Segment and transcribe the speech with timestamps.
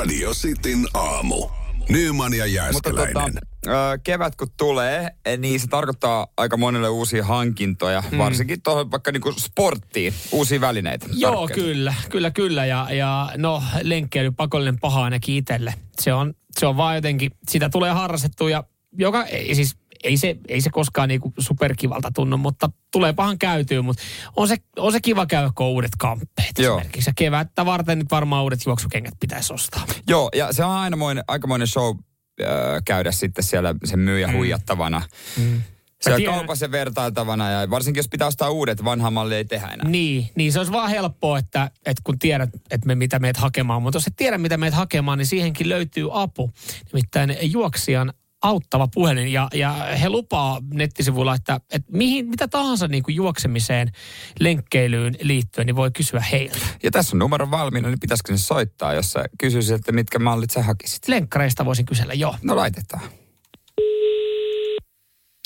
[0.00, 1.48] Radio Cityn aamu.
[1.88, 3.14] Nyman ja Mutta Jääskeläinen.
[3.14, 8.18] tota, ö, kevät kun tulee, eh, niin se tarkoittaa aika monelle uusia hankintoja, mm.
[8.18, 11.06] varsinkin tuohon vaikka niinku sporttiin, uusia välineitä.
[11.12, 11.62] Joo, tarvikkeita.
[11.62, 12.66] kyllä, kyllä, kyllä.
[12.66, 15.74] Ja, ja no, lenkkeily pakollinen paha ainakin itselle.
[16.00, 18.64] Se on, se on vaan jotenkin, sitä tulee harrastettua ja
[18.98, 23.82] joka, ei, siis ei se, ei se koskaan niinku superkivalta tunnu, mutta tulee pahan käytyä,
[23.82, 24.02] mutta
[24.36, 26.78] on se, on se kiva käydä, kun on uudet kamppeet Joo.
[26.78, 27.10] esimerkiksi.
[27.10, 29.86] Ja kevättä varten nyt varmaan uudet juoksukengät pitäisi ostaa.
[30.08, 31.96] Joo, ja se on ainamoinen, aikamoinen show
[32.40, 32.46] ö,
[32.84, 34.34] käydä sitten siellä sen myyjä mm.
[34.34, 35.02] huijattavana.
[35.36, 35.62] Mm.
[36.00, 39.88] Siellä tiedän- kaupassa vertailtavana ja varsinkin jos pitää ostaa uudet, vanha malli ei tehdä enää.
[39.88, 43.82] Niin, niin se olisi vaan helppoa, että, että kun tiedät, että me mitä meet hakemaan,
[43.82, 46.50] mutta jos et tiedä, mitä meet hakemaan, niin siihenkin löytyy apu.
[46.92, 48.12] Nimittäin juoksijan
[48.42, 53.92] auttava puhelin ja, ja he lupaa nettisivuilla, että, että mihin, mitä tahansa niin kuin juoksemiseen,
[54.40, 56.66] lenkkeilyyn liittyen, niin voi kysyä heiltä.
[56.82, 60.50] Ja tässä on numero valmiina, niin pitäisikö se soittaa, jos sä kysyisit, että mitkä mallit
[60.50, 61.08] sä hakisit?
[61.08, 62.36] Lenkkareista voisin kysellä, joo.
[62.42, 63.02] No laitetaan.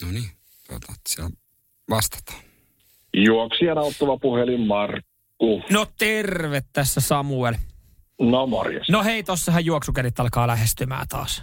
[0.04, 0.30] No niin,
[0.68, 1.30] tuota, siellä
[1.90, 2.38] vastataan.
[3.16, 5.62] Juoksijan auttava puhelin Markku.
[5.70, 7.54] No terve tässä Samuel.
[8.20, 8.88] No morjes.
[8.88, 11.42] No hei, tossahan juoksukerit alkaa lähestymään taas.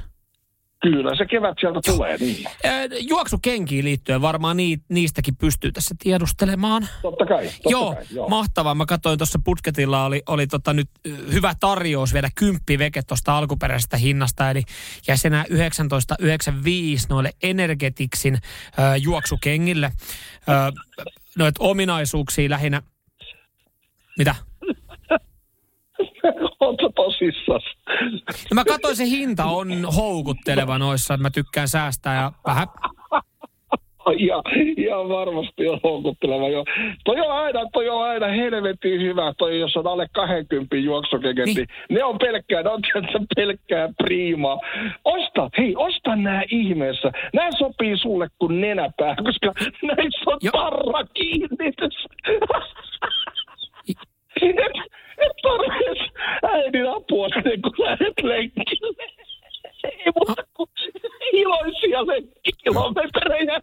[0.82, 2.46] Kyllä se kevät sieltä tulee, niin.
[2.66, 6.88] Ö, Juoksukenkiin liittyen varmaan nii, niistäkin pystyy tässä tiedustelemaan.
[7.02, 8.04] Totta kai, totta joo, kai.
[8.14, 8.30] Joo.
[8.30, 8.76] mahtavaa.
[8.76, 10.90] Mä katsoin tuossa Budgetilla oli, oli tota nyt
[11.34, 14.50] hyvä tarjous vielä kymppi veke tuosta alkuperäisestä hinnasta.
[14.50, 14.64] Eli
[15.08, 15.50] jäisi enää 19,95
[17.10, 18.38] noille Energetiksin ö,
[18.98, 19.92] juoksukengille.
[20.50, 20.82] Ö,
[21.38, 22.82] noit ominaisuuksia lähinnä.
[24.18, 24.36] Mitä?
[26.60, 27.64] Oletko tosissas?
[28.52, 32.68] No mä katsoin, se hinta on houkutteleva noissa, että mä tykkään säästää ja vähän
[34.20, 34.42] Ja,
[34.78, 36.66] ihan varmasti on houkutteleva jo.
[37.06, 41.56] Toi on aina, toi on aina helvetin hyvä, toi jos on alle 20 juoksukeket, Niin.
[41.56, 41.68] niin.
[41.90, 42.82] ne on pelkkää, ne on
[43.36, 44.60] pelkkää priimaa.
[45.06, 47.12] Osta, hei, osta nämä ihmeessä.
[47.34, 49.52] Nämä sopii sulle kuin nenäpää, koska
[49.84, 50.52] näissä on Jo.
[50.52, 51.68] tarra kiinni.
[51.68, 51.78] et,
[55.26, 56.11] et tarvitse
[56.44, 59.04] äidin apua sitten, kun lähdet lenkille.
[59.84, 60.70] Ei muuta kuin
[61.34, 63.62] iloisia lenkkikilometrejä.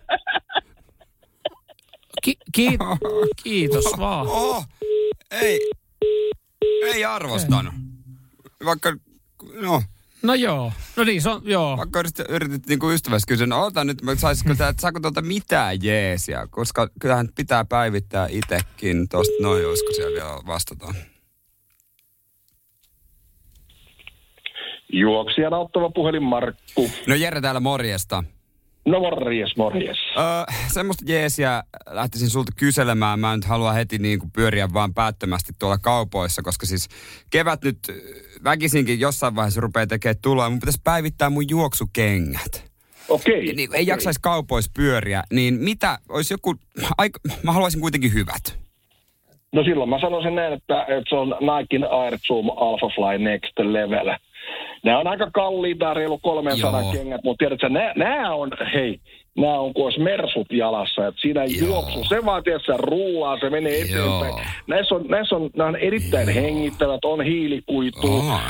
[2.25, 2.79] ki, ki,
[3.43, 4.27] kiitos vaan.
[4.27, 4.65] Oho,
[5.31, 5.71] ei,
[6.83, 7.75] ei arvostanut.
[8.65, 8.97] Vaikka,
[9.61, 9.83] no,
[10.23, 11.77] No joo, no niin, se on, joo.
[11.77, 15.23] vaikka yritit, yritit niinku ystävästi kysyä, no ota nyt, mä saisinko tää, että saako tuolta
[15.23, 20.95] mitään jeesiä, koska kyllähän pitää päivittää itekin tosta, noin, olisiko siellä vielä vastataan.
[24.93, 26.91] Juoksijan auttava puhelin Markku.
[27.07, 28.25] No Jere täällä morjesta.
[28.87, 29.99] No morjes, morjes.
[30.17, 30.25] Öö,
[30.73, 33.21] semmoista jeesiä lähtisin sulta kyselemään.
[33.21, 36.89] Mä en nyt halua heti niin kuin pyöriä vaan päättömästi tuolla kaupoissa, koska siis
[37.31, 37.79] kevät nyt
[38.45, 40.51] väkisinkin jossain vaiheessa rupeaa tekemään tuloa.
[40.51, 42.65] Mun pitäisi päivittää mun juoksukengät.
[43.09, 43.47] Okei.
[43.47, 46.55] Ja Niin, ei jaksaisi kaupoissa pyöriä, niin mitä, olisi joku,
[46.99, 48.59] aika, mä haluaisin kuitenkin hyvät.
[49.53, 53.59] No silloin mä sanoisin näin, että, että se on Nikein Air Zoom Alpha Fly Next
[53.59, 54.17] Level.
[54.85, 56.93] Nämä on aika kalliita, reilu 300 Joo.
[56.93, 59.01] kengät, mutta tiedätkö, nämä, nämä on, hei,
[59.41, 61.67] nämä on kuin mersut jalassa, että siinä ei Joo.
[61.69, 64.19] juoksu, se vaan tiedätkö, rullaa, se menee Joo.
[64.25, 64.49] eteenpäin.
[64.67, 66.45] Näissä on, näissä on, nämä on erittäin Joo.
[66.45, 68.33] hengittävät, on hiilikuitu, Oh.
[68.33, 68.41] äh,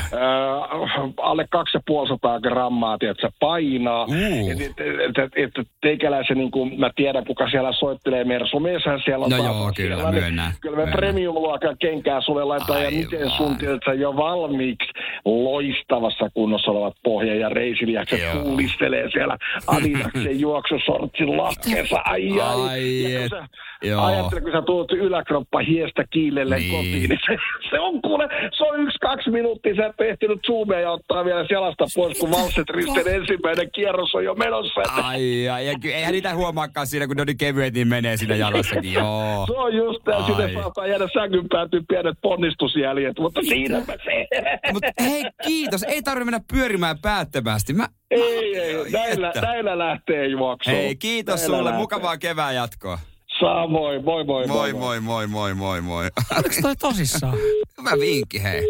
[1.21, 4.03] alle 250 grammaa, tiedätkö, painaa.
[4.05, 4.51] Uh.
[4.51, 9.25] Et, et, et, et, et, teikäläisen, niin kuin, mä tiedän, kuka siellä soittelee Mersumieshän siellä
[9.25, 12.91] on No taas joo, kyllä, siellä, niin myönnän, Kyllä me premium-luokan kenkää sulle laitetaan ja
[12.91, 14.89] miten sun tiedätkö, jo valmiiksi
[15.25, 18.43] loistavassa kunnossa olevat pohja- ja reisiliakset Joo.
[18.43, 20.41] kuulistelee siellä Adidaksen
[20.87, 22.01] juoksusortsin lakkeessa.
[22.05, 22.69] Ai, ai.
[22.69, 23.47] Ai, Ja kun sä,
[23.87, 24.05] joo.
[24.05, 26.71] ajattele, kun sä tuut yläkroppa hiestä kiilelle Niin.
[26.71, 27.37] kotiin, niin se,
[27.69, 31.45] se, on kuule, se on yksi, kaksi minuuttia, sä et ehtinyt zoomia ja ottaa vielä
[31.49, 34.81] jalasta pois, kun valset risten ensimmäinen kierros on jo menossa.
[34.81, 37.87] Että Ai, ai, ja ky- eihän niitä huomaakaan siinä, kun ne on niin kevyet, niin
[37.87, 39.45] menee siinä jalassakin, joo.
[39.47, 40.23] Se on just Ai.
[40.23, 44.27] sinne saattaa jäädä sängyn päätyy pienet ponnistusjäljet, mutta siinäpä se.
[44.73, 45.83] Mutta hei, kiitos.
[45.83, 47.73] Ei tarvitse mennä pyörimään päättömästi.
[47.73, 48.48] Mä, Ei,
[48.91, 50.75] näillä, näillä lähtee juoksuun.
[50.75, 51.63] Hei, kiitos Näillä sulle.
[51.69, 51.79] lähtee.
[51.81, 52.99] Mukavaa kevään jatkoa.
[53.39, 56.05] Samoin, moi moi Moi, moi, moi, moi, moi, moi.
[56.31, 57.33] Oliko toi tosissaan?
[57.77, 58.61] Hyvä vinkki, hei.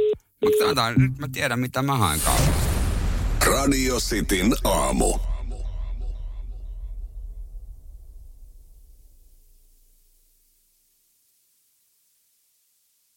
[0.45, 2.69] Mutta nyt mä tiedän, mitä mä haen kaupasta.
[3.45, 5.19] Radio Cityn aamu.